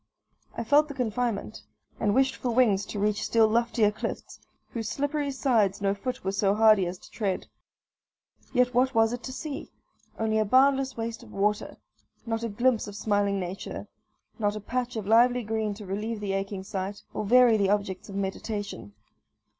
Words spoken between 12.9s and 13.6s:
smiling